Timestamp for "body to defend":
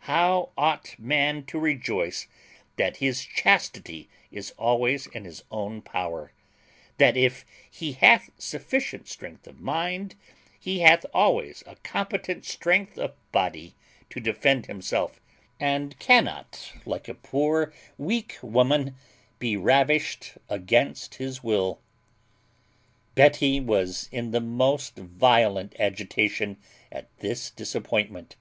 13.32-14.66